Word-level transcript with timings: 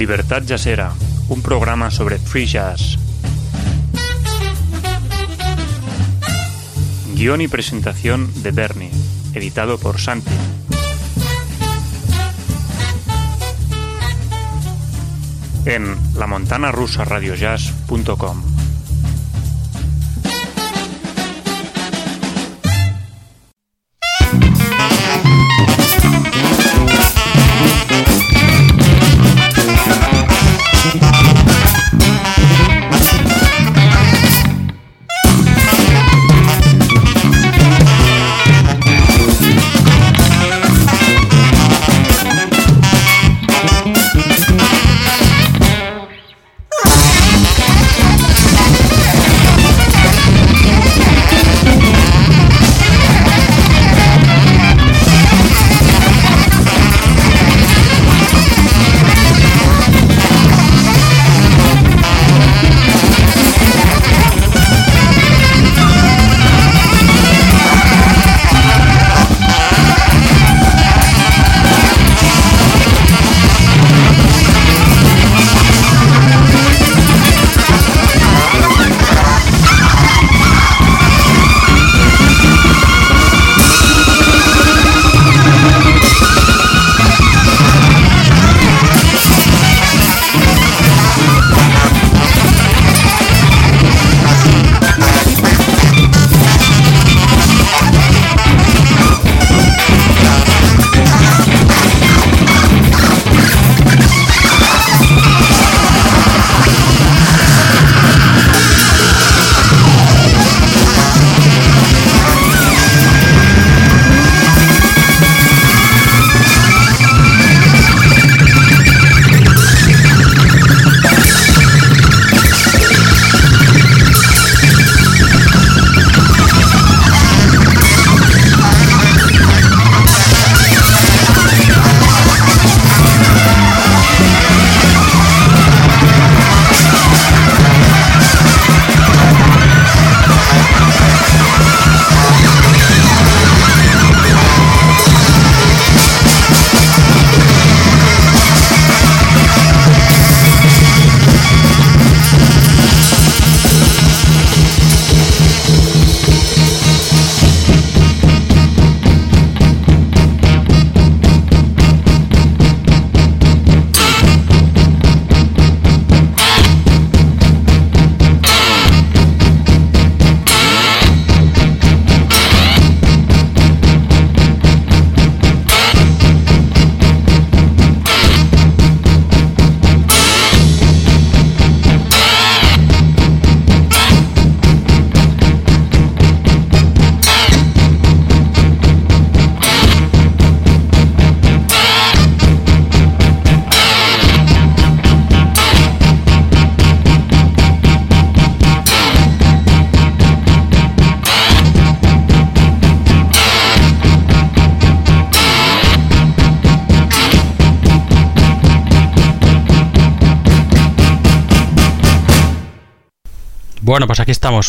Libertad 0.00 0.42
Jazzera, 0.46 0.94
un 1.28 1.42
programa 1.42 1.90
sobre 1.90 2.18
free 2.18 2.46
jazz. 2.46 2.96
Guión 7.14 7.42
y 7.42 7.48
presentación 7.48 8.32
de 8.42 8.50
Bernie, 8.50 8.90
editado 9.34 9.76
por 9.76 10.00
Santi. 10.00 10.30
En 15.66 15.98
lamontanarusaradiojazz.com. 16.14 18.49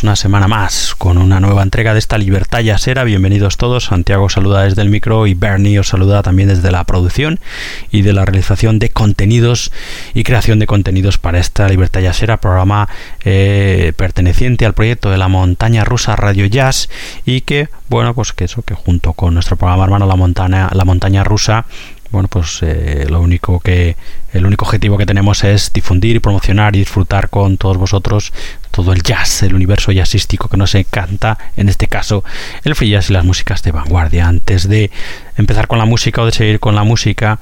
una 0.03 0.15
semana 0.15 0.47
más 0.47 0.95
con 0.95 1.17
una 1.17 1.39
nueva 1.39 1.63
entrega 1.63 1.93
de 1.93 1.99
esta 1.99 2.17
Libertad 2.17 2.61
Yasera. 2.61 3.03
Bienvenidos 3.03 3.57
todos. 3.57 3.85
Santiago 3.85 4.29
saluda 4.29 4.63
desde 4.63 4.81
el 4.81 4.89
micro 4.89 5.27
y 5.27 5.33
Bernie 5.33 5.79
os 5.79 5.89
saluda 5.89 6.23
también 6.23 6.49
desde 6.49 6.71
la 6.71 6.83
producción 6.85 7.39
y 7.91 8.01
de 8.01 8.13
la 8.13 8.25
realización 8.25 8.79
de 8.79 8.89
contenidos 8.89 9.71
y 10.13 10.23
creación 10.23 10.59
de 10.59 10.67
contenidos 10.67 11.17
para 11.17 11.39
esta 11.39 11.67
Libertad 11.67 12.01
Yasera, 12.01 12.41
programa 12.41 12.89
eh, 13.23 13.93
perteneciente 13.95 14.65
al 14.65 14.73
proyecto 14.73 15.11
de 15.11 15.17
la 15.17 15.27
montaña 15.27 15.83
rusa 15.83 16.15
Radio 16.15 16.45
Jazz 16.45 16.89
y 17.25 17.41
que, 17.41 17.69
bueno, 17.89 18.13
pues 18.13 18.33
que 18.33 18.45
eso, 18.45 18.63
que 18.63 18.73
junto 18.73 19.13
con 19.13 19.33
nuestro 19.33 19.55
programa 19.55 19.83
hermano 19.83 20.07
La 20.07 20.15
Montaña, 20.15 20.69
la 20.73 20.85
montaña 20.85 21.23
Rusa, 21.23 21.65
bueno, 22.11 22.27
pues 22.27 22.59
eh, 22.61 23.05
lo 23.09 23.21
único 23.21 23.59
que 23.61 23.95
el 24.33 24.45
único 24.45 24.65
objetivo 24.65 24.97
que 24.97 25.05
tenemos 25.05 25.43
es 25.43 25.71
difundir 25.71 26.17
y 26.17 26.19
promocionar 26.19 26.75
y 26.75 26.79
disfrutar 26.79 27.29
con 27.29 27.57
todos 27.57 27.77
vosotros 27.77 28.33
todo 28.71 28.93
el 28.93 29.03
jazz, 29.03 29.43
el 29.43 29.53
universo 29.53 29.91
jazzístico 29.91 30.47
que 30.47 30.57
nos 30.57 30.73
encanta, 30.75 31.37
en 31.57 31.69
este 31.69 31.87
caso 31.87 32.23
el 32.63 32.75
free 32.75 32.89
jazz 32.89 33.09
y 33.09 33.13
las 33.13 33.25
músicas 33.25 33.61
de 33.63 33.71
vanguardia. 33.71 34.27
Antes 34.27 34.67
de 34.67 34.91
empezar 35.37 35.67
con 35.67 35.79
la 35.79 35.85
música 35.85 36.21
o 36.21 36.25
de 36.25 36.31
seguir 36.31 36.59
con 36.59 36.75
la 36.75 36.83
música, 36.83 37.39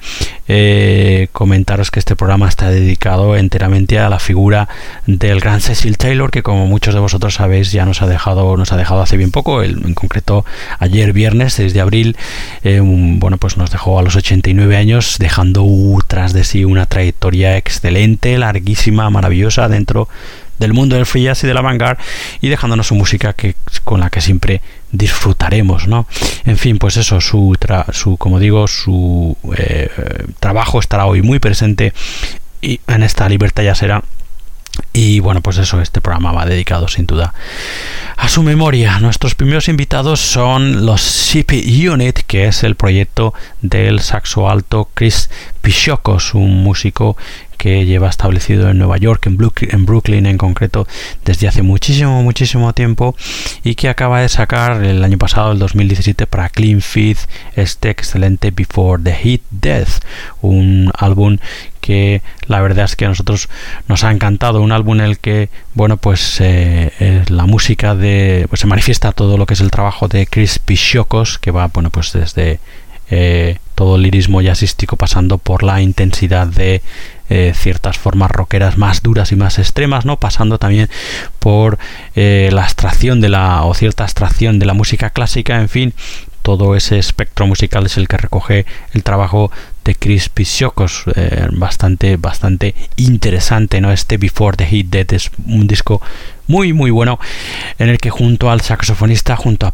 eh, 0.47 1.27
comentaros 1.31 1.91
que 1.91 1.99
este 1.99 2.15
programa 2.15 2.47
está 2.47 2.69
dedicado 2.69 3.35
enteramente 3.35 3.99
a 3.99 4.09
la 4.09 4.19
figura 4.19 4.67
del 5.05 5.39
gran 5.39 5.61
Cecil 5.61 5.97
Taylor, 5.97 6.31
que 6.31 6.43
como 6.43 6.67
muchos 6.67 6.93
de 6.93 6.99
vosotros 6.99 7.35
sabéis 7.35 7.71
ya 7.71 7.85
nos 7.85 8.01
ha 8.01 8.07
dejado, 8.07 8.57
nos 8.57 8.71
ha 8.71 8.77
dejado 8.77 9.01
hace 9.01 9.17
bien 9.17 9.31
poco, 9.31 9.63
en 9.63 9.93
concreto 9.93 10.45
ayer 10.79 11.13
viernes 11.13 11.53
6 11.53 11.73
de 11.73 11.81
abril, 11.81 12.17
eh, 12.63 12.81
bueno 12.83 13.37
pues 13.37 13.57
nos 13.57 13.71
dejó 13.71 13.99
a 13.99 14.03
los 14.03 14.15
89 14.15 14.77
años, 14.77 15.17
dejando 15.19 15.65
tras 16.07 16.33
de 16.33 16.43
sí 16.43 16.65
una 16.65 16.85
trayectoria 16.85 17.57
excelente, 17.57 18.37
larguísima, 18.37 19.09
maravillosa 19.09 19.67
dentro 19.67 20.07
del 20.59 20.73
mundo 20.73 20.95
del 20.95 21.05
free 21.05 21.23
jazz 21.23 21.43
y 21.43 21.47
de 21.47 21.53
la 21.53 21.61
vanguard 21.61 21.97
y 22.41 22.49
dejándonos 22.49 22.87
su 22.87 22.95
música 22.95 23.33
que 23.33 23.55
con 23.83 23.99
la 23.99 24.09
que 24.09 24.21
siempre 24.21 24.61
disfrutaremos 24.91 25.87
no 25.87 26.07
en 26.45 26.57
fin 26.57 26.77
pues 26.77 26.97
eso 26.97 27.21
su, 27.21 27.55
su 27.91 28.17
como 28.17 28.39
digo 28.39 28.67
su 28.67 29.37
eh, 29.57 29.89
trabajo 30.39 30.79
estará 30.79 31.05
hoy 31.05 31.21
muy 31.21 31.39
presente 31.39 31.93
y 32.61 32.79
en 32.87 33.03
esta 33.03 33.27
libertad 33.29 33.63
ya 33.63 33.75
será 33.75 34.03
y 34.93 35.19
bueno, 35.19 35.41
pues 35.41 35.57
eso, 35.57 35.81
este 35.81 36.01
programa 36.01 36.31
va 36.31 36.45
dedicado 36.45 36.87
sin 36.87 37.05
duda 37.05 37.33
a 38.17 38.29
su 38.29 38.43
memoria. 38.43 38.99
Nuestros 38.99 39.35
primeros 39.35 39.69
invitados 39.69 40.19
son 40.19 40.85
los 40.85 41.01
CP 41.01 41.63
Unit, 41.89 42.19
que 42.27 42.47
es 42.47 42.63
el 42.63 42.75
proyecto 42.75 43.33
del 43.61 44.01
saxo 44.01 44.49
alto 44.49 44.89
Chris 44.93 45.29
Pichocos, 45.61 46.33
un 46.33 46.63
músico 46.63 47.15
que 47.59 47.85
lleva 47.85 48.07
establecido 48.07 48.69
en 48.69 48.77
Nueva 48.77 48.97
York, 48.97 49.27
en 49.27 49.37
en 49.69 49.85
Brooklyn 49.85 50.25
en 50.25 50.37
concreto, 50.37 50.87
desde 51.25 51.49
hace 51.49 51.61
muchísimo, 51.61 52.23
muchísimo 52.23 52.71
tiempo 52.73 53.17
y 53.63 53.75
que 53.75 53.89
acaba 53.89 54.21
de 54.21 54.29
sacar 54.29 54.81
el 54.83 55.03
año 55.03 55.17
pasado, 55.17 55.51
el 55.51 55.59
2017, 55.59 56.25
para 56.25 56.47
Clean 56.47 56.79
Feed 56.79 57.17
este 57.57 57.89
excelente 57.89 58.51
Before 58.51 59.03
the 59.03 59.13
Heat 59.13 59.41
Death, 59.51 60.05
un 60.41 60.89
álbum 60.97 61.37
que 61.79 62.21
la 62.47 62.61
verdad 62.61 62.85
es 62.85 62.95
que 62.95 63.05
a 63.05 63.09
nosotros 63.09 63.49
nos 63.87 64.03
ha 64.03 64.11
encantado 64.11 64.61
un 64.61 64.71
álbum 64.71 64.99
en 64.99 65.05
el 65.05 65.19
que 65.19 65.49
bueno 65.73 65.97
pues 65.97 66.37
eh, 66.41 67.23
la 67.29 67.45
música 67.45 67.95
de 67.95 68.45
pues 68.49 68.61
se 68.61 68.67
manifiesta 68.67 69.11
todo 69.11 69.37
lo 69.37 69.45
que 69.45 69.53
es 69.53 69.61
el 69.61 69.71
trabajo 69.71 70.07
de 70.07 70.27
Chris 70.27 70.59
Pichocos 70.59 71.39
que 71.39 71.51
va 71.51 71.67
bueno 71.67 71.89
pues 71.89 72.13
desde 72.13 72.59
eh, 73.11 73.57
todo 73.75 73.95
el 73.95 74.03
lirismo 74.03 74.41
jazzístico 74.41 74.95
pasando 74.95 75.37
por 75.37 75.63
la 75.63 75.81
intensidad 75.81 76.47
de 76.47 76.81
eh, 77.29 77.53
ciertas 77.55 77.97
formas 77.97 78.29
rockeras 78.29 78.77
más 78.77 79.01
duras 79.01 79.31
y 79.31 79.35
más 79.35 79.57
extremas, 79.57 80.05
¿no? 80.05 80.17
Pasando 80.17 80.57
también 80.57 80.89
por 81.39 81.77
la 82.15 82.63
abstracción 82.63 83.21
de 83.21 83.29
la 83.29 83.63
o 83.63 83.73
cierta 83.73 84.03
abstracción 84.03 84.59
de 84.59 84.65
la 84.65 84.73
música 84.73 85.11
clásica, 85.11 85.59
en 85.59 85.69
fin, 85.69 85.93
todo 86.49 86.75
ese 86.75 86.97
espectro 86.97 87.45
musical 87.45 87.85
es 87.85 87.97
el 87.97 88.07
que 88.07 88.17
recoge 88.17 88.65
el 88.93 89.03
trabajo 89.03 89.51
de 89.83 89.95
Chris 89.95 90.29
Pisiocos, 90.29 91.03
eh, 91.15 91.47
bastante, 91.51 92.17
bastante 92.17 92.75
interesante, 92.95 93.81
¿no? 93.81 93.91
Este 93.91 94.17
Before 94.17 94.57
the 94.57 94.65
Heat 94.65 94.87
Dead 94.87 95.13
es 95.13 95.31
un 95.45 95.67
disco 95.67 96.01
muy 96.49 96.73
muy 96.73 96.89
bueno 96.89 97.19
en 97.77 97.89
el 97.89 97.99
que 97.99 98.09
junto 98.09 98.49
al 98.49 98.61
saxofonista 98.61 99.35
junto 99.35 99.67
a 99.67 99.73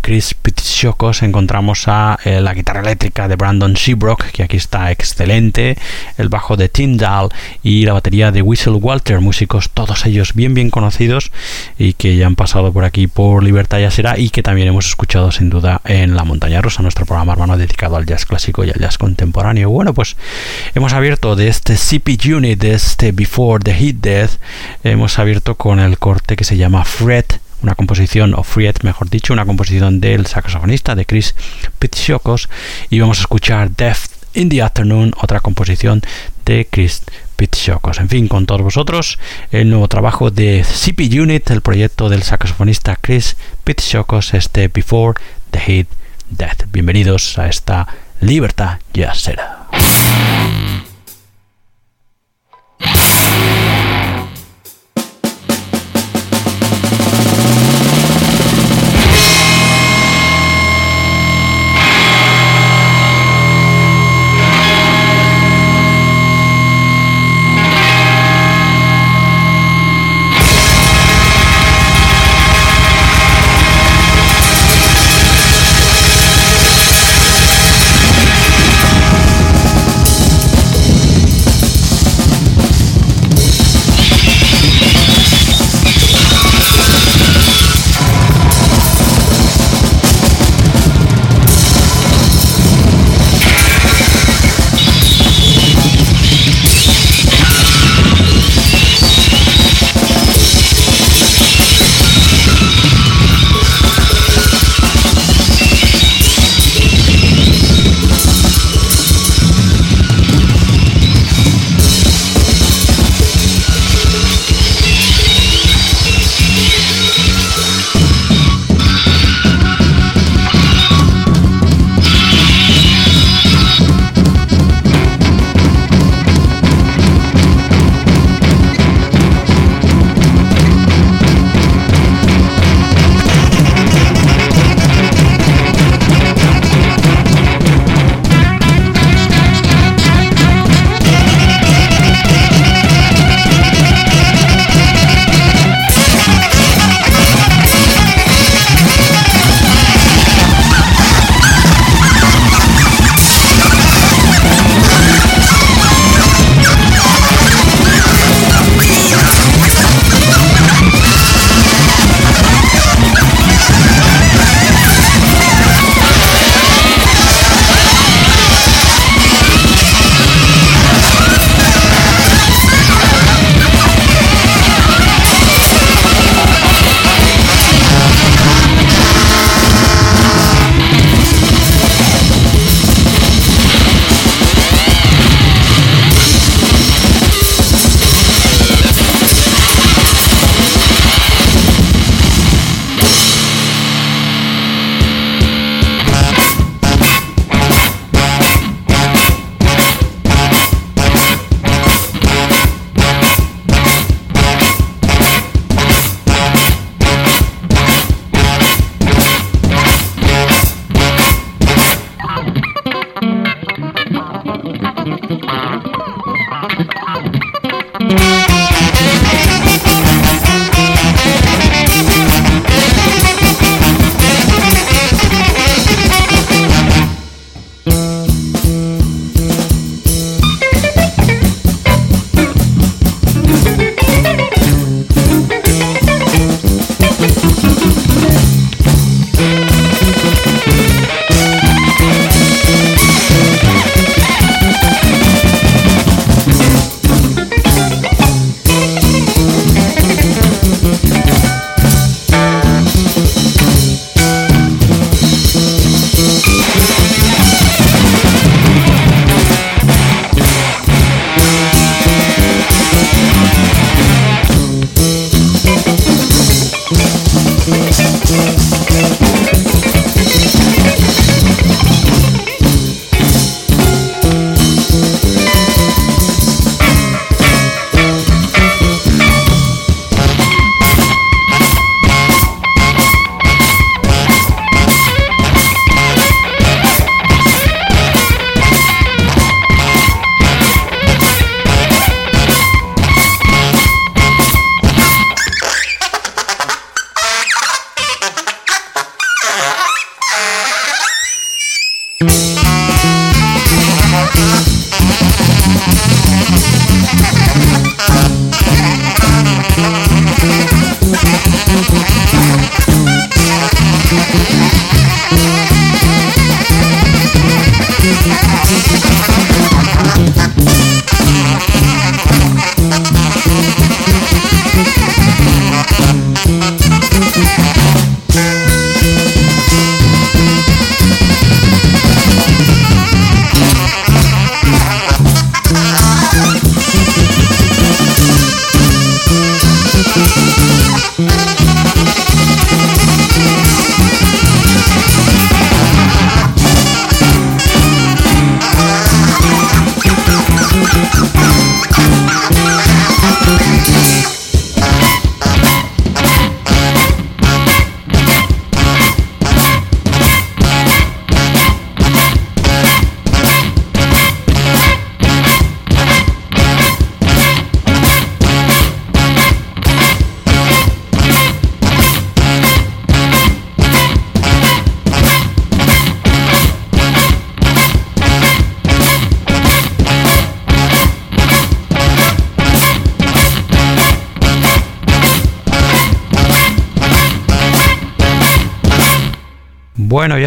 Chris 0.00 0.34
Pitsiokos 0.34 1.24
encontramos 1.24 1.88
a 1.88 2.16
eh, 2.24 2.40
la 2.40 2.54
guitarra 2.54 2.80
eléctrica 2.80 3.26
de 3.26 3.34
Brandon 3.34 3.76
Seabrook 3.76 4.26
que 4.30 4.44
aquí 4.44 4.56
está 4.56 4.92
excelente 4.92 5.76
el 6.18 6.28
bajo 6.28 6.56
de 6.56 6.68
Tyndall 6.68 7.30
y 7.64 7.84
la 7.86 7.94
batería 7.94 8.30
de 8.30 8.40
Whistle 8.40 8.74
Walter 8.74 9.20
músicos 9.20 9.70
todos 9.70 10.06
ellos 10.06 10.34
bien 10.34 10.54
bien 10.54 10.70
conocidos 10.70 11.32
y 11.76 11.94
que 11.94 12.16
ya 12.16 12.28
han 12.28 12.36
pasado 12.36 12.72
por 12.72 12.84
aquí 12.84 13.08
por 13.08 13.42
Libertad 13.42 13.80
Será 13.90 14.16
y 14.16 14.30
que 14.30 14.44
también 14.44 14.68
hemos 14.68 14.86
escuchado 14.86 15.32
sin 15.32 15.50
duda 15.50 15.80
en 15.84 16.14
La 16.14 16.22
Montaña 16.22 16.62
Rosa 16.62 16.82
nuestro 16.82 17.04
programa 17.04 17.32
hermano 17.32 17.58
dedicado 17.58 17.96
al 17.96 18.06
jazz 18.06 18.26
clásico 18.26 18.64
y 18.64 18.70
al 18.70 18.78
jazz 18.78 18.96
contemporáneo. 18.96 19.70
Bueno 19.70 19.92
pues 19.92 20.16
hemos 20.76 20.92
abierto 20.92 21.34
de 21.34 21.48
este 21.48 21.76
CP 21.76 22.16
Unit 22.32 22.60
de 22.60 22.74
este 22.74 23.10
Before 23.10 23.62
the 23.64 23.74
Heat 23.74 23.96
Death 23.96 24.30
hemos 24.84 25.18
abierto 25.18 25.56
con 25.56 25.80
el 25.80 25.98
que 26.20 26.44
se 26.44 26.56
llama 26.56 26.84
Fred, 26.84 27.24
una 27.62 27.74
composición, 27.74 28.34
o 28.34 28.42
Fred, 28.42 28.76
mejor 28.82 29.08
dicho, 29.08 29.32
una 29.32 29.46
composición 29.46 30.00
del 30.00 30.26
saxofonista 30.26 30.94
de 30.94 31.06
Chris 31.06 31.34
Pitsiokos, 31.78 32.48
y 32.90 33.00
vamos 33.00 33.18
a 33.18 33.22
escuchar 33.22 33.70
Death 33.70 33.98
in 34.34 34.48
the 34.48 34.62
Afternoon, 34.62 35.12
otra 35.20 35.40
composición 35.40 36.02
de 36.44 36.66
Chris 36.70 37.02
Pitsiokos. 37.36 37.98
En 37.98 38.08
fin, 38.08 38.28
con 38.28 38.46
todos 38.46 38.62
vosotros, 38.62 39.18
el 39.50 39.70
nuevo 39.70 39.88
trabajo 39.88 40.30
de 40.30 40.64
CP 40.64 41.20
Unit, 41.20 41.50
el 41.50 41.60
proyecto 41.60 42.08
del 42.08 42.22
saxofonista 42.22 42.96
Chris 43.00 43.36
Pitsiokos, 43.64 44.34
este 44.34 44.68
Before 44.68 45.20
the 45.50 45.60
Heat 45.60 45.86
Death. 46.30 46.64
Bienvenidos 46.72 47.38
a 47.38 47.48
esta 47.48 47.86
libertad 48.20 48.78
será. 49.14 49.66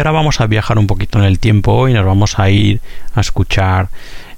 Ahora 0.06 0.18
vamos 0.18 0.40
a 0.40 0.46
viajar 0.46 0.78
un 0.78 0.86
poquito 0.86 1.18
en 1.18 1.24
el 1.24 1.40
tiempo 1.40 1.88
y 1.88 1.92
nos 1.92 2.06
vamos 2.06 2.38
a 2.38 2.48
ir 2.48 2.80
a 3.16 3.20
escuchar 3.20 3.88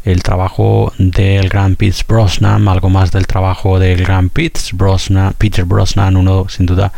el 0.02 0.22
trabajo 0.22 0.94
del 0.96 1.50
gran 1.50 1.76
Pete 1.76 2.04
Brosnan, 2.08 2.66
algo 2.68 2.88
más 2.88 3.12
del 3.12 3.26
trabajo 3.26 3.78
del 3.78 4.02
gran 4.02 4.30
Pete 4.30 4.60
Brosnan, 4.72 5.34
Peter 5.36 5.66
Brosnan, 5.66 6.16
uno 6.16 6.48
sin 6.48 6.64
duda 6.64 6.90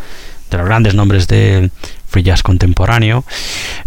de 0.52 0.56
los 0.56 0.66
grandes 0.66 0.94
nombres 0.94 1.26
del 1.26 1.72
free 2.06 2.22
jazz 2.22 2.44
contemporáneo. 2.44 3.24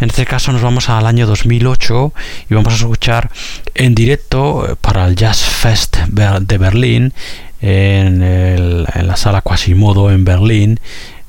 En 0.01 0.09
este 0.09 0.25
caso 0.25 0.51
nos 0.51 0.61
vamos 0.61 0.89
al 0.89 1.05
año 1.05 1.27
2008 1.27 2.13
y 2.49 2.53
vamos 2.53 2.73
a 2.73 2.75
escuchar 2.75 3.31
en 3.75 3.95
directo 3.95 4.77
para 4.81 5.07
el 5.07 5.15
Jazz 5.15 5.43
Fest 5.43 5.95
de 5.95 6.57
Berlín 6.57 7.13
en, 7.61 8.21
en 8.21 9.07
la 9.07 9.15
sala 9.15 9.41
Quasimodo 9.41 10.11
en 10.11 10.25
Berlín 10.25 10.79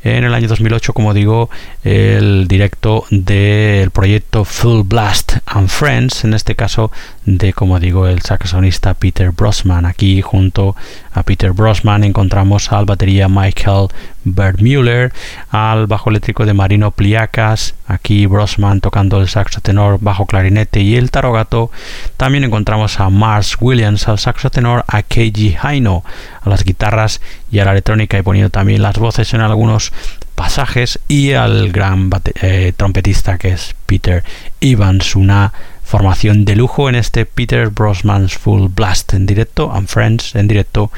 en 0.04 0.24
el 0.24 0.34
año 0.34 0.48
2008, 0.48 0.92
como 0.92 1.14
digo, 1.14 1.48
el 1.82 2.46
directo 2.46 3.04
del 3.10 3.90
proyecto 3.90 4.44
Full 4.44 4.82
Blast 4.84 5.38
and 5.46 5.68
Friends, 5.68 6.24
en 6.24 6.34
este 6.34 6.54
caso 6.54 6.92
de, 7.24 7.54
como 7.54 7.80
digo, 7.80 8.06
el 8.06 8.20
saxofonista 8.20 8.92
Peter 8.92 9.30
Brosman. 9.30 9.86
Aquí 9.86 10.20
junto 10.20 10.76
a 11.14 11.22
Peter 11.22 11.52
Brosman 11.52 12.04
encontramos 12.04 12.72
al 12.72 12.84
batería 12.84 13.28
Michael 13.28 13.88
Bermuller, 14.24 15.12
al 15.50 15.86
bajo 15.86 16.10
eléctrico 16.10 16.44
de 16.44 16.54
Marino 16.54 16.90
Pliacas, 16.90 17.74
aquí 17.86 18.26
Brosman 18.26 18.80
tocando 18.80 19.20
el 19.20 19.28
saxo 19.28 19.60
tenor, 19.60 19.98
bajo 20.00 20.26
clarinete 20.26 20.80
y 20.80 20.96
el 20.96 21.10
tarogato. 21.10 21.70
También 22.16 22.44
encontramos 22.44 22.98
a 23.00 23.10
Mars 23.10 23.56
Williams 23.60 24.08
al 24.08 24.18
saxo 24.18 24.50
tenor, 24.50 24.84
a 24.88 25.02
Keiji 25.02 25.56
Haino 25.62 26.04
a 26.42 26.48
las 26.50 26.64
guitarras 26.64 27.20
y 27.50 27.60
a 27.60 27.64
la 27.64 27.72
electrónica 27.72 28.18
y 28.18 28.22
poniendo 28.22 28.50
también 28.50 28.82
las 28.82 28.98
voces 28.98 29.32
en 29.34 29.40
algunos 29.40 29.92
pasajes 30.34 30.98
y 31.06 31.32
al 31.32 31.70
gran 31.70 32.10
eh, 32.42 32.72
trompetista 32.76 33.38
que 33.38 33.48
es 33.48 33.74
Peter 33.86 34.24
Evans, 34.60 35.14
una 35.14 35.52
formación 35.84 36.44
de 36.44 36.56
lujo 36.56 36.88
en 36.88 36.94
este 36.94 37.26
Peter 37.26 37.68
Brosman's 37.68 38.34
Full 38.34 38.68
Blast 38.74 39.14
en 39.14 39.26
directo, 39.26 39.72
and 39.72 39.88
Friends 39.88 40.34
en 40.34 40.48
directo 40.48 40.90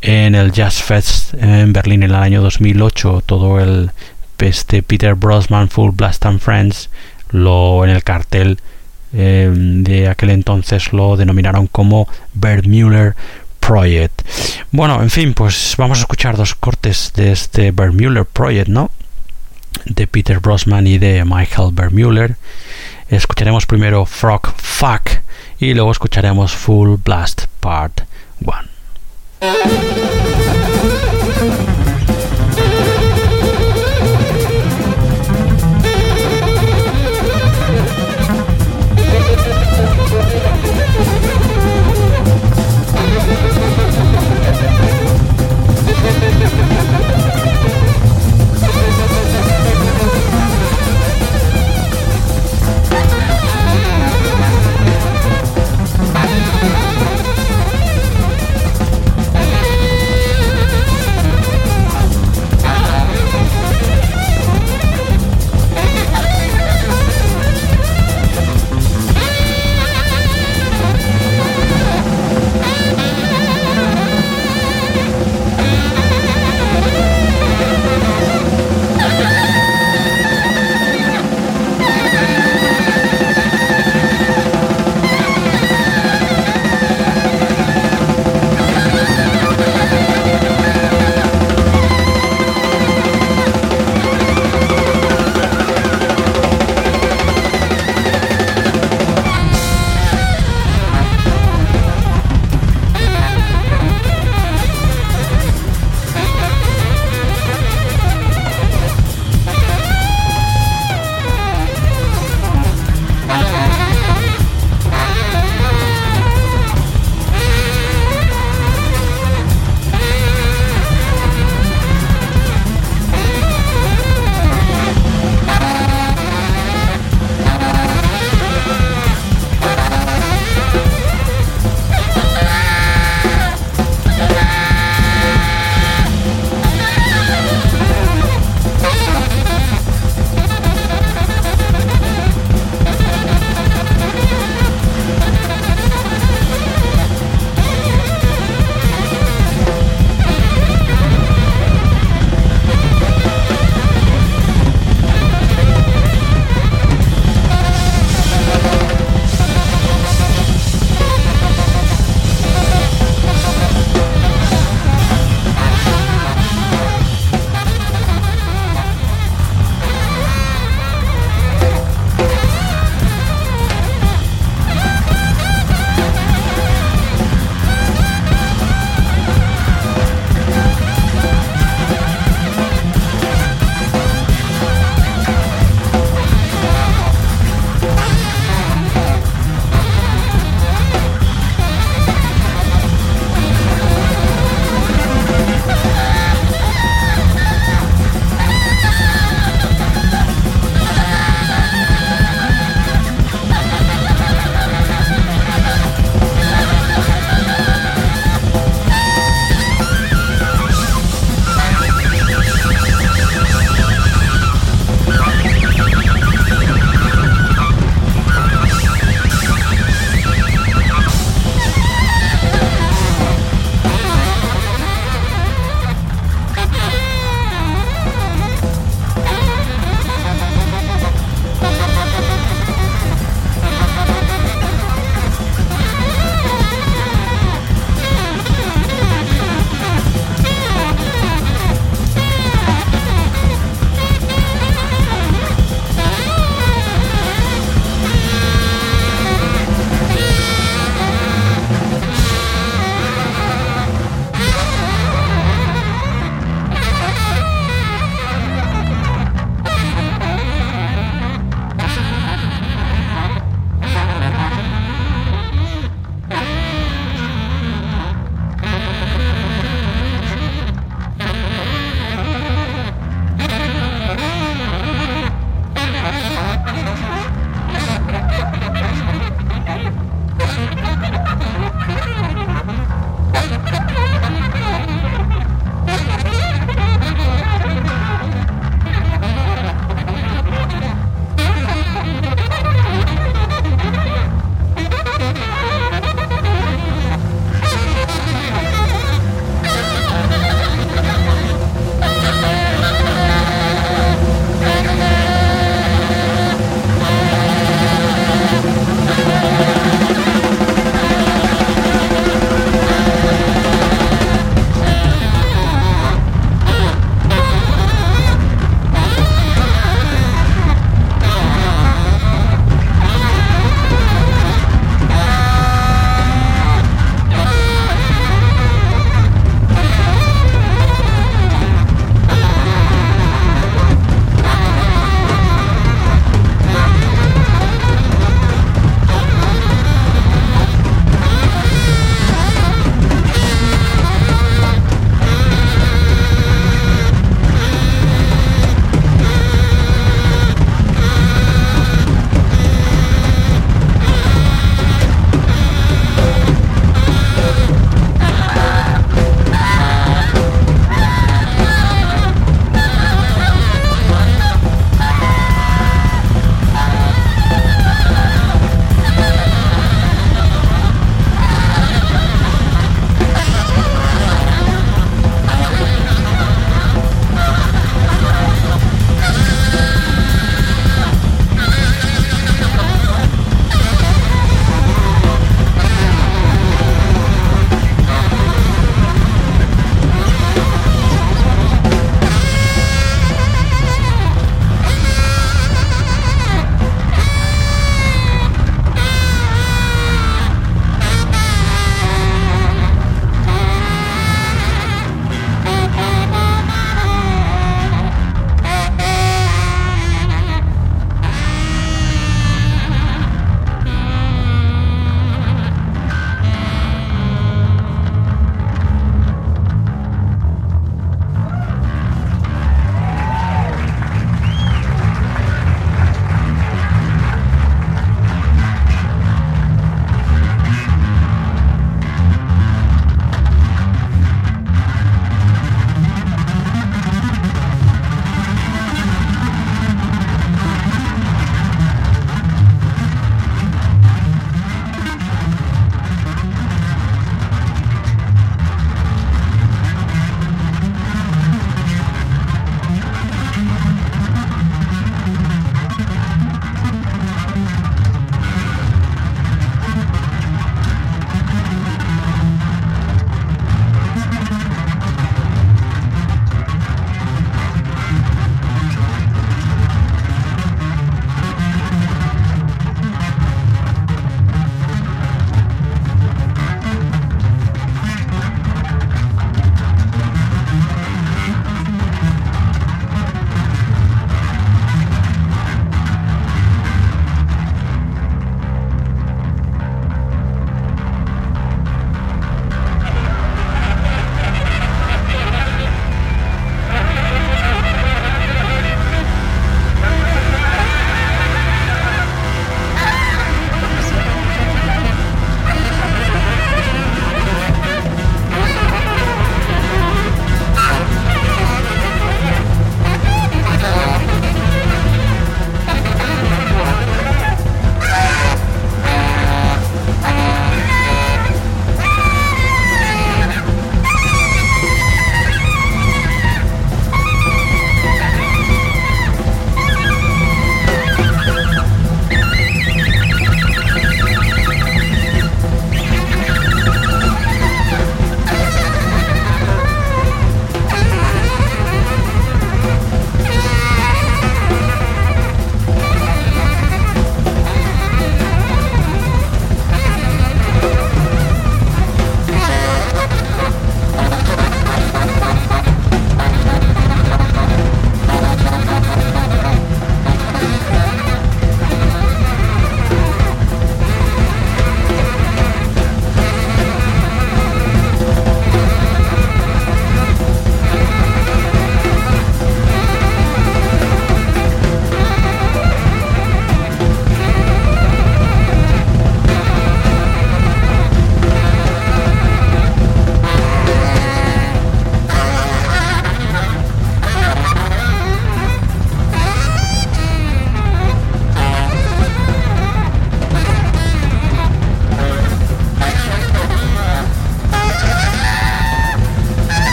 en 0.00 0.34
el 0.34 0.52
Jazz 0.52 0.82
Fest 0.82 1.34
en 1.34 1.72
Berlín 1.72 2.02
en 2.02 2.10
el 2.10 2.16
año 2.16 2.42
2008. 2.42 3.22
Todo 3.26 3.60
el 3.60 3.90
este 4.38 4.82
Peter 4.82 5.14
Brosman 5.14 5.68
Full 5.68 5.92
Blast 5.92 6.26
and 6.26 6.40
Friends 6.40 6.90
lo 7.30 7.84
en 7.84 7.90
el 7.90 8.02
cartel 8.02 8.58
eh, 9.12 9.50
de 9.50 10.08
aquel 10.08 10.30
entonces 10.30 10.92
lo 10.92 11.16
denominaron 11.16 11.68
como 11.68 12.08
Bert 12.34 12.66
Muller 12.66 13.14
Project. 13.60 14.22
Bueno, 14.70 15.02
en 15.02 15.10
fin, 15.10 15.34
pues 15.34 15.74
vamos 15.78 15.98
a 15.98 16.02
escuchar 16.02 16.36
dos 16.36 16.54
cortes 16.54 17.12
de 17.16 17.32
este 17.32 17.70
Bermuller 17.72 18.24
Project, 18.24 18.68
¿no? 18.68 18.90
De 19.84 20.06
Peter 20.06 20.38
Brosman 20.38 20.86
y 20.86 20.98
de 20.98 21.24
Michael 21.24 21.70
Bermuller. 21.72 22.36
Escucharemos 23.08 23.66
primero 23.66 24.04
Frog 24.04 24.52
Fuck 24.56 25.22
y 25.58 25.74
luego 25.74 25.92
escucharemos 25.92 26.52
Full 26.52 26.96
Blast 27.04 27.46
Part 27.60 28.02
1. 28.40 28.56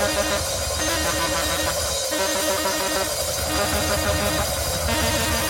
Thank 0.00 0.14
you. 5.44 5.49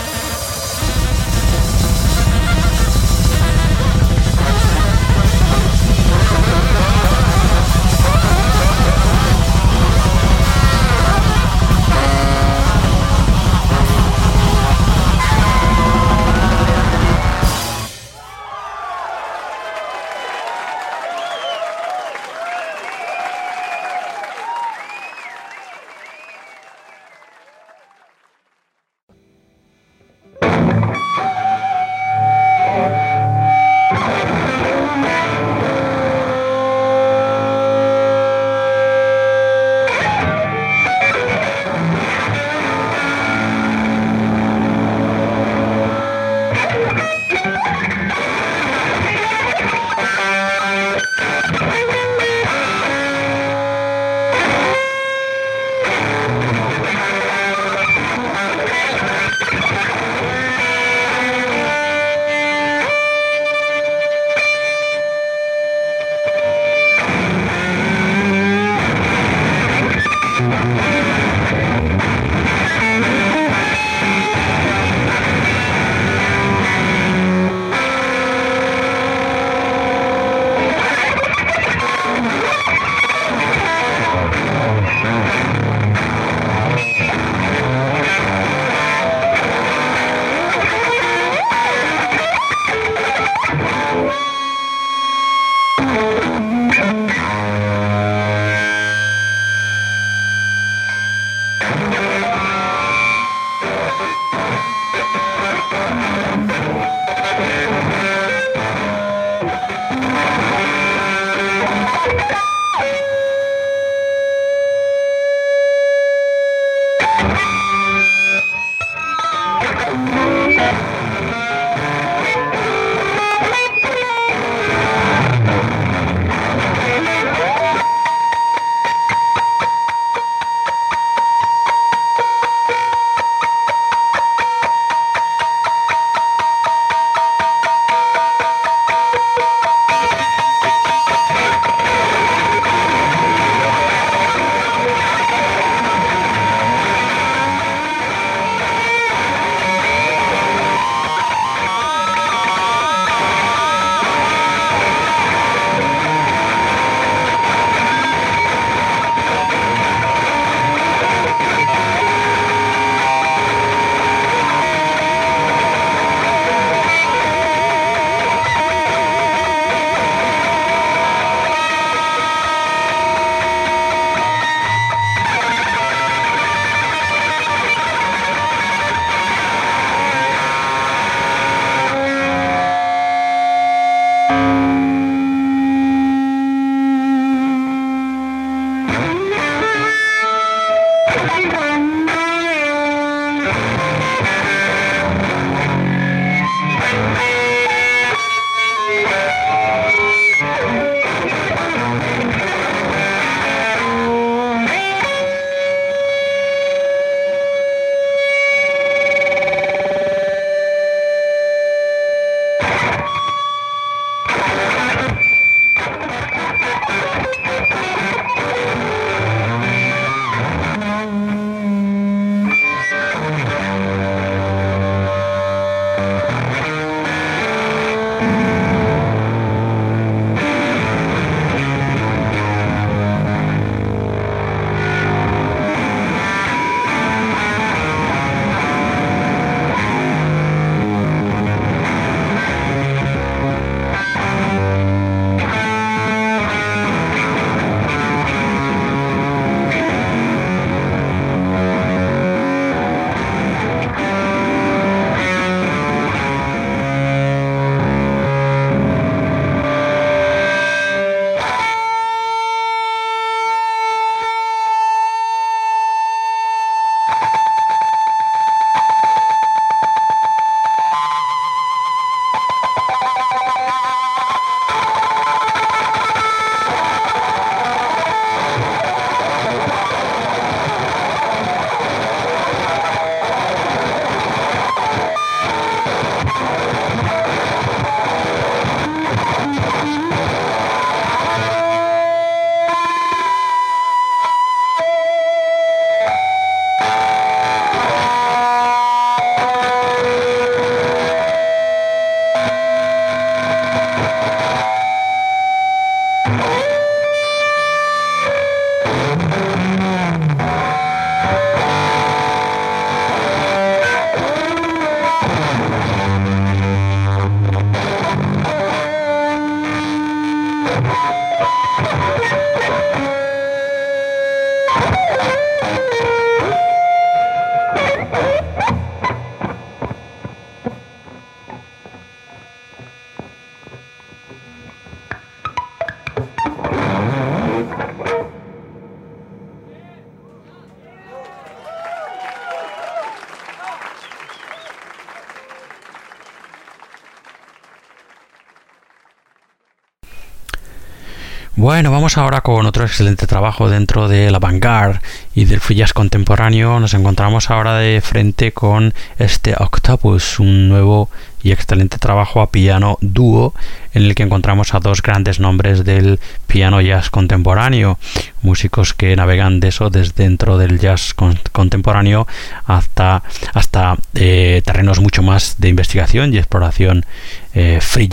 Bueno, 351.80 351.92
vamos 351.92 352.18
ahora 352.18 352.42
con 352.42 352.66
otro 352.66 352.84
excelente 352.84 353.26
trabajo 353.26 353.70
dentro 353.70 354.06
de 354.06 354.30
la 354.30 354.38
vanguard 354.38 355.00
y 355.34 355.46
del 355.46 355.60
free 355.60 355.76
jazz 355.76 355.94
contemporáneo. 355.94 356.78
Nos 356.78 356.92
encontramos 356.92 357.48
ahora 357.48 357.76
de 357.76 358.02
frente 358.02 358.52
con 358.52 358.92
este 359.18 359.54
Octopus, 359.58 360.40
un 360.40 360.68
nuevo 360.68 361.08
y 361.42 361.52
excelente 361.52 361.96
trabajo 361.96 362.42
a 362.42 362.50
piano 362.50 362.98
dúo 363.00 363.54
en 363.94 364.02
el 364.02 364.14
que 364.14 364.22
encontramos 364.22 364.74
a 364.74 364.80
dos 364.80 365.00
grandes 365.00 365.40
nombres 365.40 365.84
del 365.84 366.20
piano 366.46 366.82
jazz 366.82 367.08
contemporáneo, 367.08 367.98
músicos 368.42 368.92
que 368.92 369.16
navegan 369.16 369.58
de 369.58 369.68
eso 369.68 369.88
desde 369.88 370.24
dentro 370.24 370.58
del 370.58 370.78
jazz 370.78 371.14
contemporáneo 371.14 372.26
hasta, 372.66 373.22
hasta 373.54 373.96
eh, 374.14 374.60
terrenos 374.66 375.00
mucho 375.00 375.22
más 375.22 375.56
de 375.58 375.70
investigación 375.70 376.34
y 376.34 376.36
exploración 376.36 377.06
eh, 377.52 377.78
free 377.80 378.08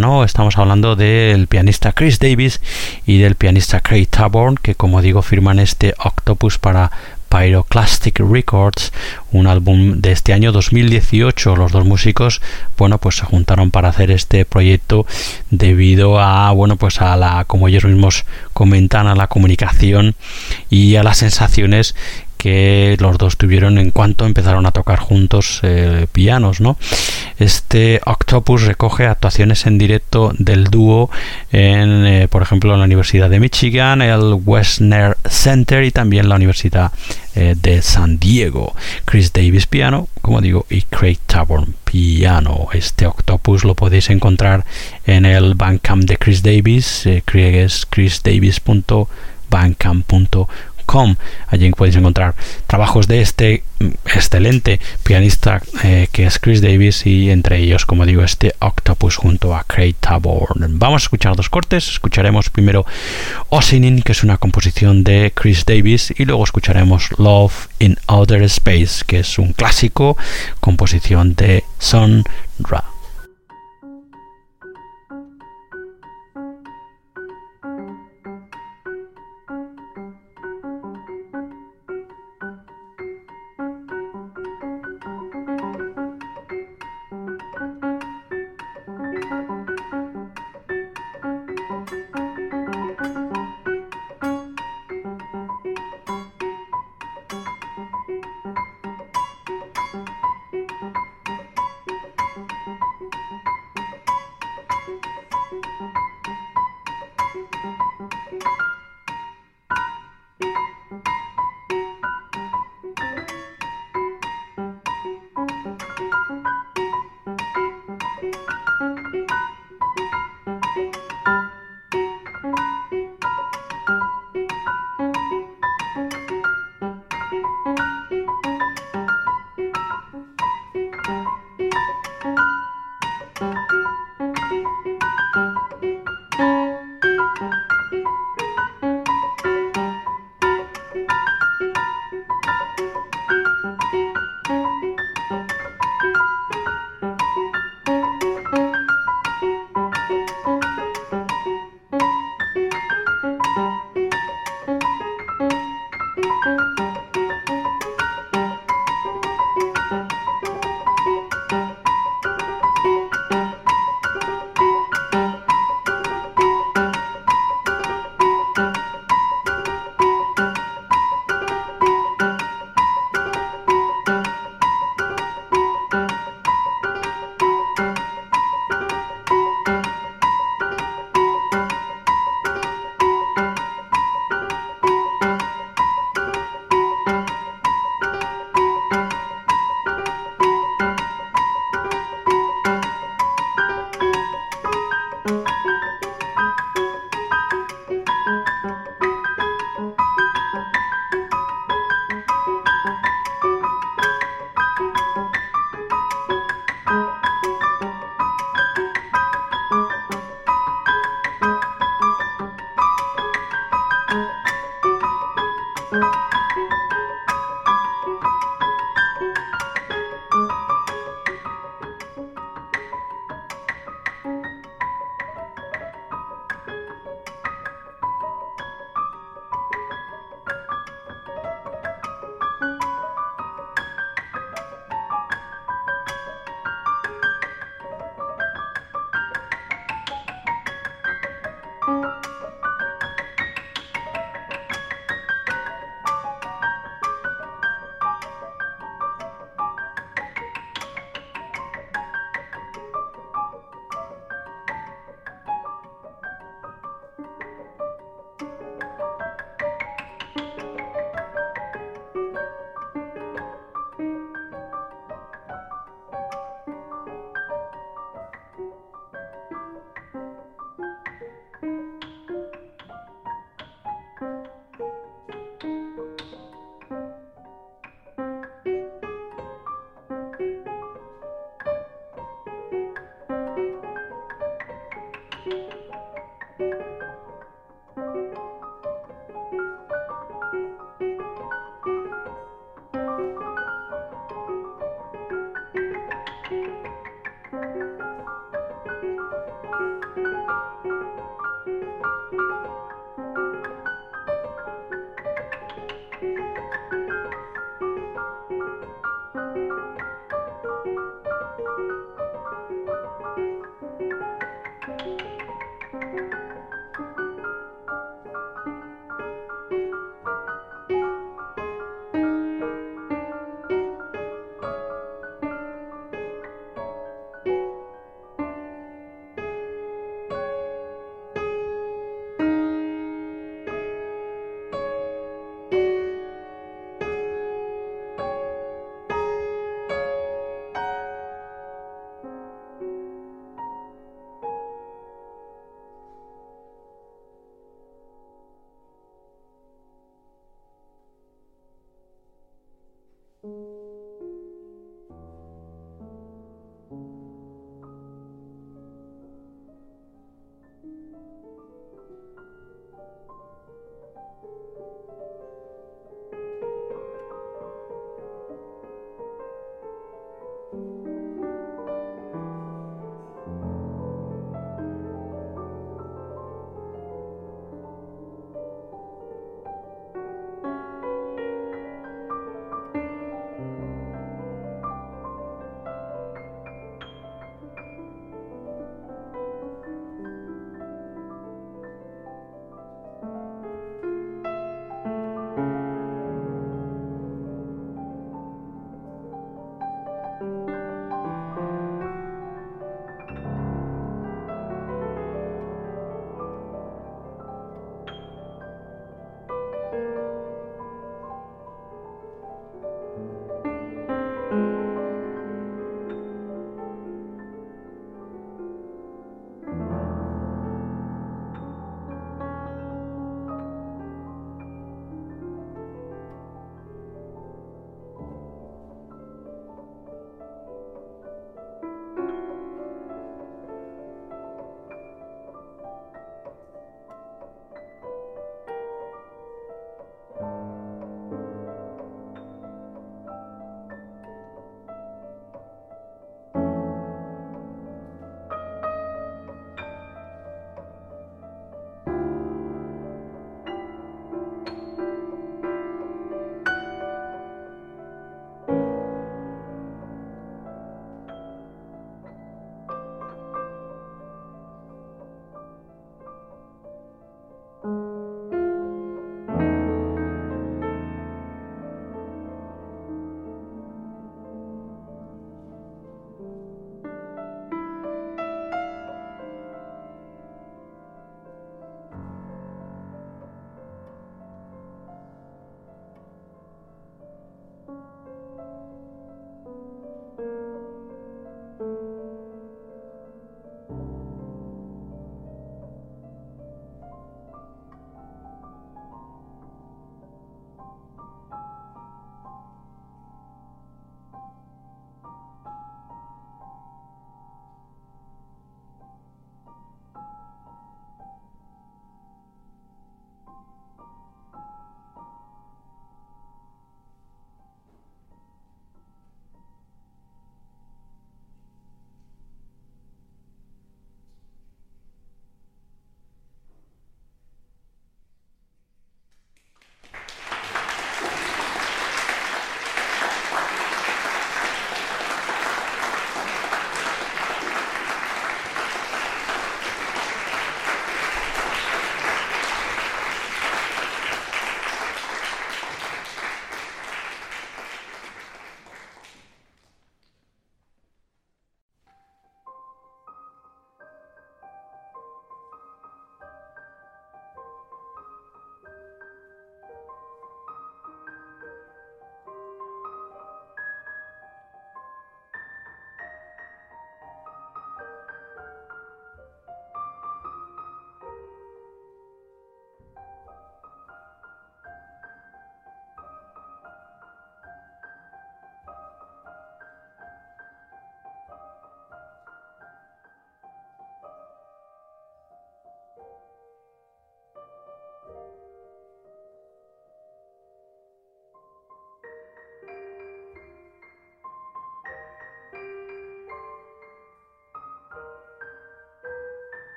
¿no? 0.00 0.24
Estamos 0.24 0.58
hablando 0.58 0.96
del 0.96 1.46
pianista 1.48 1.92
Chris 1.92 2.18
Davis 2.18 2.60
y 3.04 3.18
del 3.18 3.34
pianista 3.34 3.80
Craig 3.80 4.06
Taborn, 4.06 4.56
que 4.56 4.74
como 4.74 5.02
digo 5.02 5.22
firman 5.22 5.58
este 5.58 5.94
Octopus 5.98 6.58
para 6.58 6.90
Pyroclastic 7.28 8.20
Records, 8.20 8.92
un 9.32 9.46
álbum 9.46 10.00
de 10.00 10.12
este 10.12 10.32
año 10.32 10.52
2018. 10.52 11.56
Los 11.56 11.72
dos 11.72 11.84
músicos, 11.84 12.40
bueno, 12.78 12.98
pues 12.98 13.16
se 13.16 13.24
juntaron 13.24 13.70
para 13.70 13.88
hacer 13.88 14.10
este 14.10 14.44
proyecto 14.44 15.06
debido 15.50 16.20
a, 16.20 16.50
bueno, 16.52 16.76
pues 16.76 17.00
a 17.00 17.16
la, 17.16 17.44
como 17.44 17.68
ellos 17.68 17.84
mismos 17.84 18.24
comentan, 18.52 19.06
a 19.06 19.14
la 19.14 19.26
comunicación 19.26 20.14
y 20.70 20.96
a 20.96 21.02
las 21.02 21.18
sensaciones 21.18 21.94
que 22.46 22.96
los 23.00 23.18
dos 23.18 23.36
tuvieron 23.36 23.76
en 23.76 23.90
cuanto 23.90 24.24
empezaron 24.24 24.66
a 24.66 24.70
tocar 24.70 25.00
juntos 25.00 25.58
eh, 25.64 26.06
pianos, 26.12 26.60
¿no? 26.60 26.78
Este 27.40 28.00
Octopus 28.06 28.62
recoge 28.62 29.04
actuaciones 29.06 29.66
en 29.66 29.78
directo 29.78 30.32
del 30.38 30.66
dúo 30.66 31.10
en, 31.50 32.06
eh, 32.06 32.28
por 32.28 32.42
ejemplo, 32.42 32.72
en 32.72 32.78
la 32.78 32.84
Universidad 32.84 33.28
de 33.30 33.40
Michigan, 33.40 34.00
el 34.00 34.34
Westner 34.44 35.16
Center 35.28 35.82
y 35.82 35.90
también 35.90 36.28
la 36.28 36.36
Universidad 36.36 36.92
eh, 37.34 37.56
de 37.60 37.82
San 37.82 38.20
Diego. 38.20 38.76
Chris 39.04 39.32
Davis 39.32 39.66
piano, 39.66 40.06
como 40.22 40.40
digo, 40.40 40.66
y 40.70 40.82
Craig 40.82 41.18
Taborn 41.26 41.74
piano. 41.82 42.68
Este 42.74 43.08
Octopus 43.08 43.64
lo 43.64 43.74
podéis 43.74 44.08
encontrar 44.10 44.64
en 45.04 45.26
el 45.26 45.54
Bandcamp 45.54 46.04
de 46.04 46.16
Chris 46.16 46.44
Davis, 46.44 47.06
eh, 47.06 47.24
Allí 51.48 51.70
podéis 51.72 51.96
encontrar 51.96 52.34
trabajos 52.66 53.06
de 53.06 53.20
este 53.20 53.64
excelente 54.06 54.80
pianista 55.02 55.60
eh, 55.84 56.08
que 56.10 56.24
es 56.24 56.38
Chris 56.38 56.62
Davis 56.62 57.06
y 57.06 57.30
entre 57.30 57.58
ellos, 57.58 57.84
como 57.84 58.06
digo, 58.06 58.22
este 58.22 58.54
Octopus 58.60 59.16
junto 59.16 59.54
a 59.54 59.64
Craig 59.64 59.94
Taborn. 60.00 60.78
Vamos 60.78 61.02
a 61.02 61.04
escuchar 61.04 61.36
dos 61.36 61.50
cortes. 61.50 61.88
Escucharemos 61.88 62.48
primero 62.48 62.86
Ossining, 63.50 64.02
que 64.02 64.12
es 64.12 64.22
una 64.22 64.38
composición 64.38 65.04
de 65.04 65.32
Chris 65.34 65.64
Davis, 65.66 66.14
y 66.16 66.24
luego 66.24 66.44
escucharemos 66.44 67.10
Love 67.18 67.68
in 67.78 67.98
Outer 68.06 68.42
Space, 68.44 69.04
que 69.06 69.18
es 69.18 69.38
un 69.38 69.52
clásico, 69.52 70.16
composición 70.60 71.34
de 71.34 71.64
Son 71.78 72.24
Ra. 72.60 72.95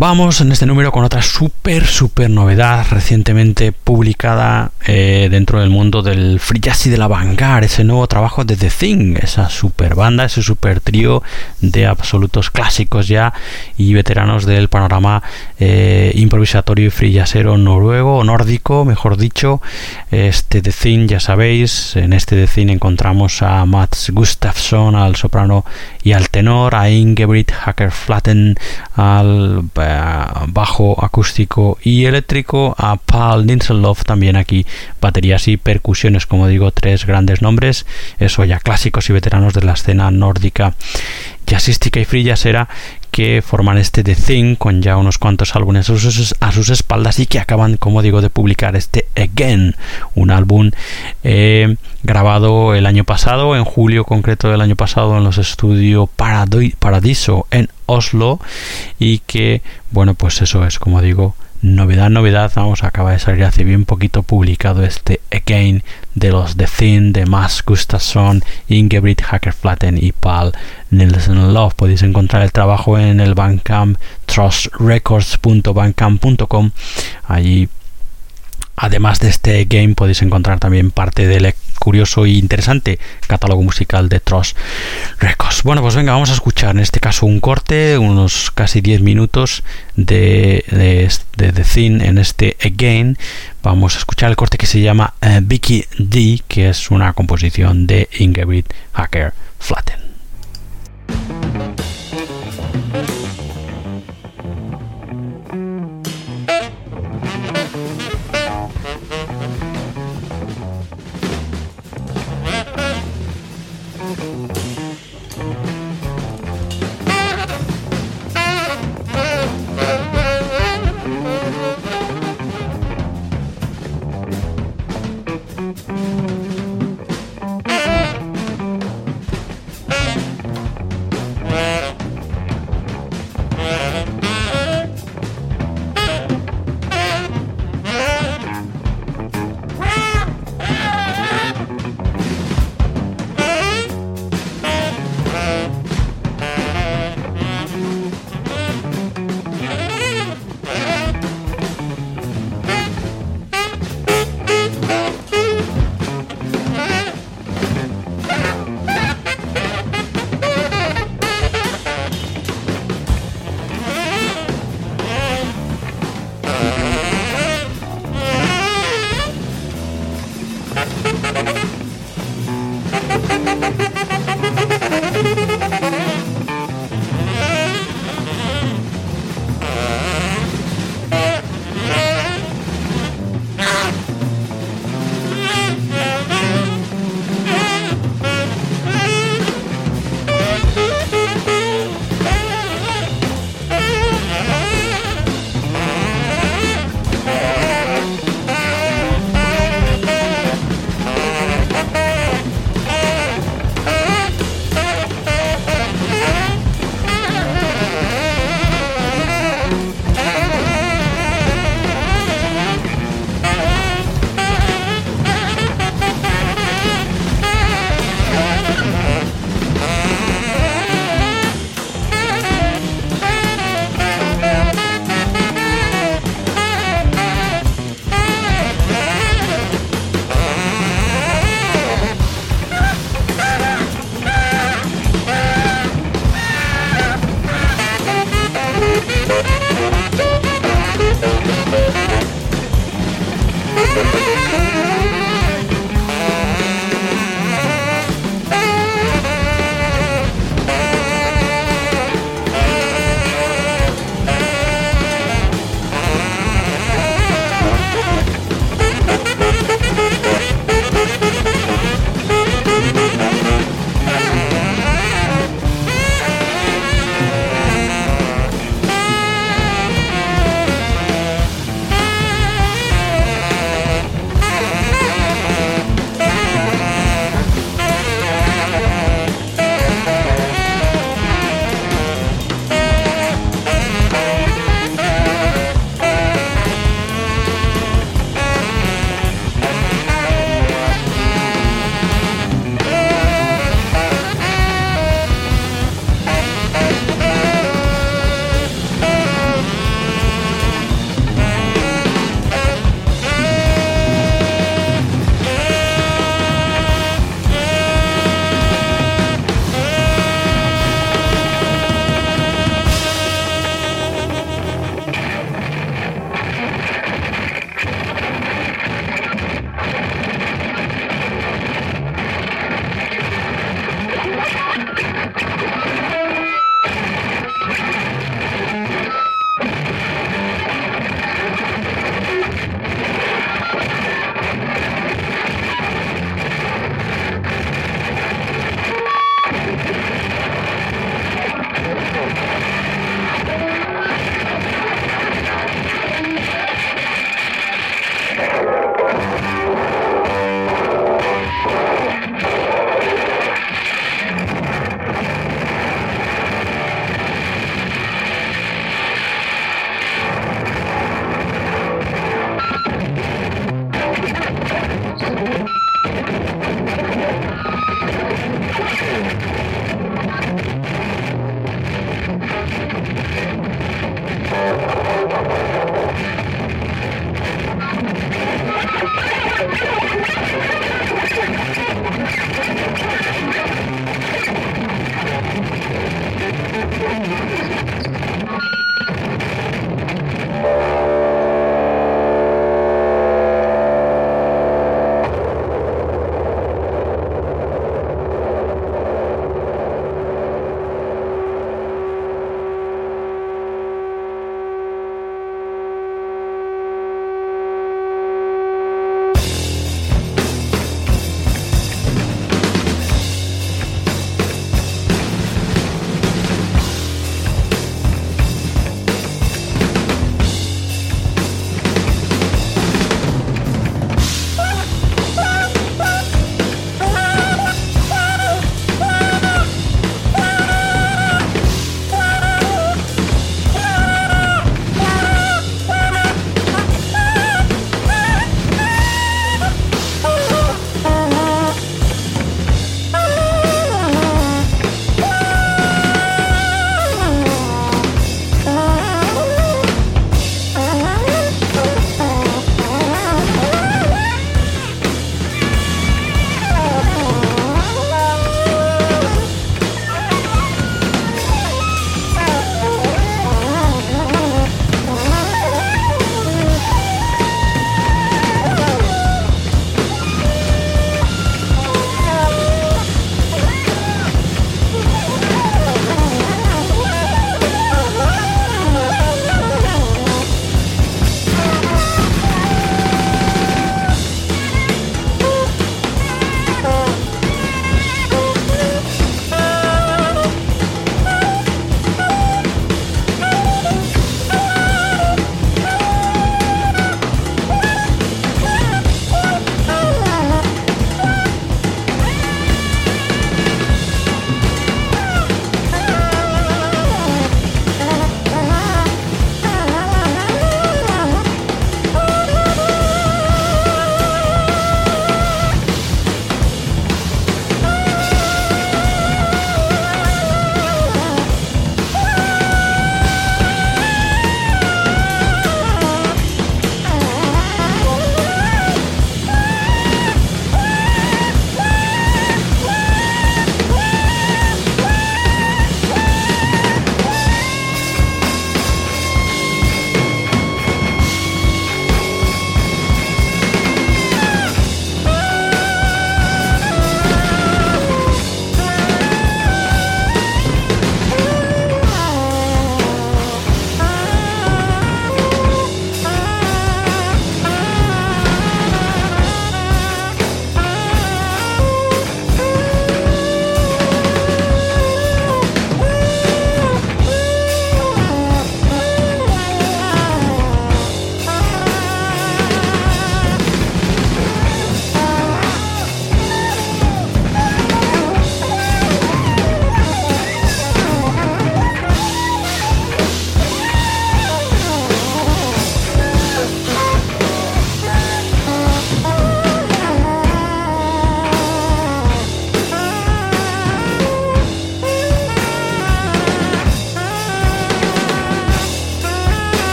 Vamos 0.00 0.40
en 0.40 0.52
este 0.52 0.64
número 0.64 0.92
con 0.92 1.02
otra 1.02 1.22
súper, 1.68 1.86
súper 1.86 2.30
novedad 2.30 2.86
recientemente 2.88 3.72
publicada 3.72 4.70
eh, 4.86 5.28
dentro 5.30 5.60
del 5.60 5.68
mundo 5.68 6.00
del 6.00 6.40
free 6.40 6.60
jazz 6.60 6.86
y 6.86 6.90
de 6.90 6.96
la 6.96 7.08
vanguard, 7.08 7.62
ese 7.62 7.84
nuevo 7.84 8.06
trabajo 8.06 8.42
de 8.42 8.56
The 8.56 8.70
Thing, 8.70 9.18
esa 9.20 9.50
super 9.50 9.94
banda, 9.94 10.24
ese 10.24 10.42
super 10.42 10.80
trío 10.80 11.22
de 11.60 11.84
absolutos 11.84 12.48
clásicos 12.48 13.06
ya 13.06 13.34
y 13.76 13.92
veteranos 13.92 14.46
del 14.46 14.68
panorama 14.68 15.22
eh, 15.58 16.10
improvisatorio 16.14 16.86
y 16.86 16.90
free 16.90 17.12
jazzero 17.12 17.58
noruego 17.58 18.16
o 18.16 18.24
nórdico, 18.24 18.86
mejor 18.86 19.18
dicho. 19.18 19.60
Este 20.10 20.62
The 20.62 20.72
Thing, 20.72 21.06
ya 21.06 21.20
sabéis, 21.20 21.96
en 21.96 22.14
este 22.14 22.34
The 22.36 22.46
Thing 22.46 22.70
encontramos 22.70 23.42
a 23.42 23.66
Mats 23.66 24.08
Gustafsson 24.08 24.96
al 24.96 25.16
soprano 25.16 25.66
y 26.02 26.12
al 26.12 26.30
tenor, 26.30 26.74
a 26.74 26.88
Ingebrigt 26.88 27.52
Hacker 27.52 27.90
Flatten 27.90 28.56
al 28.94 29.64
bajo 30.46 31.04
acústico 31.04 31.57
y 31.82 32.04
eléctrico, 32.04 32.74
a 32.78 32.96
Paul 32.96 33.46
Linselov 33.46 34.04
también 34.04 34.36
aquí 34.36 34.66
baterías 35.00 35.48
y 35.48 35.56
percusiones, 35.56 36.26
como 36.26 36.46
digo, 36.46 36.70
tres 36.70 37.06
grandes 37.06 37.42
nombres, 37.42 37.86
eso 38.18 38.44
ya 38.44 38.58
clásicos 38.58 39.08
y 39.10 39.12
veteranos 39.12 39.54
de 39.54 39.62
la 39.62 39.72
escena 39.72 40.10
nórdica 40.10 40.74
jazzística 41.46 41.98
y 41.98 42.04
free 42.04 42.24
jazzera 42.24 42.68
que 43.10 43.42
forman 43.42 43.78
este 43.78 44.04
The 44.04 44.14
Thing 44.14 44.54
con 44.54 44.82
ya 44.82 44.96
unos 44.96 45.18
cuantos 45.18 45.56
álbumes 45.56 45.90
a 45.90 46.52
sus, 46.52 46.70
espaldas 46.70 47.18
y 47.18 47.26
que 47.26 47.40
acaban, 47.40 47.76
como 47.76 48.02
digo, 48.02 48.20
de 48.20 48.30
publicar 48.30 48.76
este 48.76 49.06
Again, 49.16 49.74
un 50.14 50.30
álbum 50.30 50.70
eh, 51.24 51.76
grabado 52.02 52.74
el 52.74 52.86
año 52.86 53.04
pasado, 53.04 53.56
en 53.56 53.64
julio 53.64 54.04
concreto 54.04 54.50
del 54.50 54.60
año 54.60 54.76
pasado, 54.76 55.16
en 55.16 55.24
los 55.24 55.38
estudios 55.38 56.08
Paradiso 56.78 57.46
en 57.50 57.70
Oslo 57.86 58.38
y 58.98 59.20
que, 59.20 59.62
bueno, 59.90 60.14
pues 60.14 60.40
eso 60.42 60.64
es, 60.64 60.78
como 60.78 61.00
digo, 61.00 61.34
novedad, 61.62 62.10
novedad, 62.10 62.52
vamos, 62.54 62.84
acaba 62.84 63.12
de 63.12 63.18
salir 63.18 63.44
hace 63.44 63.64
bien 63.64 63.84
poquito 63.84 64.22
publicado 64.22 64.84
este 64.84 65.20
Again 65.30 65.82
de 66.14 66.30
los 66.30 66.56
The 66.56 66.66
Thin, 66.66 67.12
de 67.12 67.26
Max 67.26 67.62
Gustafsson, 67.64 68.42
Ingebrigt 68.68 69.22
Hackerflatten 69.22 70.02
y 70.02 70.12
Paul 70.12 70.52
Nielsen 70.90 71.52
Love. 71.54 71.74
Podéis 71.74 72.02
encontrar 72.02 72.42
el 72.42 72.52
trabajo 72.52 72.98
en 72.98 73.20
el 73.20 73.34
Bandcamp 73.34 73.98
trustrecords.bandcamp.com. 74.26 76.70
Allí 77.26 77.68
Además 78.80 79.18
de 79.18 79.28
este 79.28 79.64
game 79.64 79.94
podéis 79.94 80.22
encontrar 80.22 80.60
también 80.60 80.92
parte 80.92 81.26
del 81.26 81.52
curioso 81.80 82.24
e 82.24 82.30
interesante 82.30 82.98
catálogo 83.26 83.62
musical 83.62 84.08
de 84.08 84.20
Trust 84.20 84.56
Records. 85.18 85.62
Bueno, 85.64 85.82
pues 85.82 85.96
venga, 85.96 86.12
vamos 86.12 86.30
a 86.30 86.34
escuchar 86.34 86.76
en 86.76 86.80
este 86.80 87.00
caso 87.00 87.26
un 87.26 87.40
corte, 87.40 87.98
unos 87.98 88.52
casi 88.52 88.80
10 88.80 89.00
minutos 89.00 89.64
de, 89.96 90.64
de, 90.70 91.52
The 91.52 91.64
Thing 91.64 92.00
en 92.02 92.18
este 92.18 92.56
Again. 92.64 93.18
Vamos 93.62 93.96
a 93.96 93.98
escuchar 93.98 94.30
el 94.30 94.36
corte 94.36 94.58
que 94.58 94.66
se 94.66 94.80
llama 94.80 95.14
eh, 95.20 95.40
Vicky 95.42 95.84
D, 95.98 96.42
que 96.46 96.68
es 96.68 96.90
una 96.90 97.12
composición 97.14 97.86
de 97.86 98.08
Ingrid 98.18 98.66
Hacker 98.92 99.32
Flatten. 99.58 99.98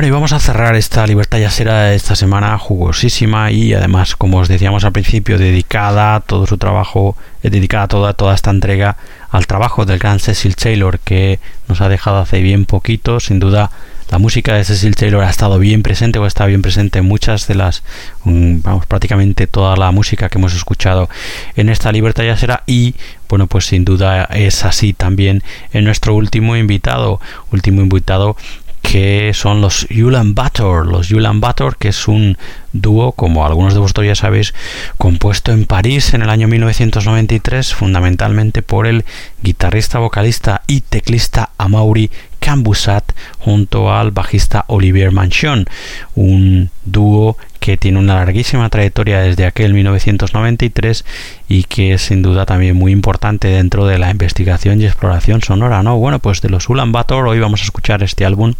Bueno, 0.00 0.08
y 0.08 0.12
vamos 0.12 0.32
a 0.32 0.40
cerrar 0.40 0.76
esta 0.76 1.06
Libertad 1.06 1.40
ya 1.40 1.50
será 1.50 1.92
esta 1.92 2.16
semana 2.16 2.56
jugosísima 2.56 3.50
y 3.50 3.74
además, 3.74 4.16
como 4.16 4.38
os 4.38 4.48
decíamos 4.48 4.82
al 4.84 4.92
principio, 4.92 5.36
dedicada 5.36 6.20
todo 6.20 6.46
su 6.46 6.56
trabajo, 6.56 7.18
eh, 7.42 7.50
dedicada 7.50 7.86
toda, 7.86 8.14
toda 8.14 8.34
esta 8.34 8.50
entrega 8.50 8.96
al 9.30 9.46
trabajo 9.46 9.84
del 9.84 9.98
gran 9.98 10.18
Cecil 10.18 10.56
Taylor 10.56 11.00
que 11.00 11.38
nos 11.68 11.82
ha 11.82 11.90
dejado 11.90 12.16
hace 12.16 12.40
bien 12.40 12.64
poquito. 12.64 13.20
Sin 13.20 13.40
duda, 13.40 13.72
la 14.10 14.18
música 14.18 14.54
de 14.54 14.64
Cecil 14.64 14.96
Taylor 14.96 15.22
ha 15.22 15.28
estado 15.28 15.58
bien 15.58 15.82
presente 15.82 16.18
o 16.18 16.24
está 16.24 16.46
bien 16.46 16.62
presente 16.62 17.00
en 17.00 17.04
muchas 17.04 17.46
de 17.46 17.56
las, 17.56 17.82
mm, 18.24 18.62
vamos, 18.62 18.86
prácticamente 18.86 19.46
toda 19.46 19.76
la 19.76 19.90
música 19.90 20.30
que 20.30 20.38
hemos 20.38 20.54
escuchado 20.54 21.10
en 21.56 21.68
esta 21.68 21.92
Libertad 21.92 22.24
ya 22.24 22.38
será 22.38 22.62
y 22.66 22.94
bueno, 23.28 23.48
pues 23.48 23.66
sin 23.66 23.84
duda 23.84 24.24
es 24.24 24.64
así 24.64 24.94
también 24.94 25.42
en 25.74 25.84
nuestro 25.84 26.14
último 26.14 26.56
invitado, 26.56 27.20
último 27.52 27.82
invitado 27.82 28.38
que 28.82 29.32
son 29.34 29.60
los 29.60 29.86
Ulan 29.90 30.34
Bator. 30.34 30.86
Los 30.86 31.10
Ulan 31.10 31.40
Bator, 31.40 31.76
que 31.76 31.88
es 31.88 32.08
un 32.08 32.36
dúo, 32.72 33.12
como 33.12 33.44
algunos 33.44 33.74
de 33.74 33.80
vosotros 33.80 34.06
ya 34.06 34.14
sabéis, 34.14 34.54
compuesto 34.98 35.52
en 35.52 35.66
París 35.66 36.14
en 36.14 36.22
el 36.22 36.30
año 36.30 36.48
1993, 36.48 37.74
fundamentalmente 37.74 38.62
por 38.62 38.86
el 38.86 39.04
guitarrista, 39.42 39.98
vocalista 39.98 40.62
y 40.66 40.80
teclista 40.80 41.50
Amaury 41.58 42.10
Cambusat 42.40 43.12
junto 43.38 43.92
al 43.92 44.10
bajista 44.10 44.64
Olivier 44.68 45.12
Manchon, 45.12 45.66
un 46.14 46.70
dúo 46.84 47.36
que 47.60 47.76
tiene 47.76 47.98
una 47.98 48.14
larguísima 48.14 48.70
trayectoria 48.70 49.20
desde 49.20 49.44
aquel 49.44 49.74
1993 49.74 51.04
y 51.48 51.64
que 51.64 51.92
es 51.92 52.02
sin 52.02 52.22
duda 52.22 52.46
también 52.46 52.76
muy 52.76 52.92
importante 52.92 53.48
dentro 53.48 53.86
de 53.86 53.98
la 53.98 54.10
investigación 54.10 54.80
y 54.80 54.86
exploración 54.86 55.42
sonora, 55.42 55.82
¿no? 55.82 55.98
Bueno, 55.98 56.18
pues 56.18 56.40
de 56.40 56.48
los 56.48 56.68
Ulan 56.70 56.92
Bator 56.92 57.28
hoy 57.28 57.38
vamos 57.38 57.60
a 57.60 57.64
escuchar 57.64 58.02
este 58.02 58.24
álbum 58.24 58.54